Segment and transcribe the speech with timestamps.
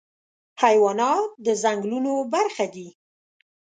[0.61, 2.87] حیوانات د ځنګلونو برخه دي.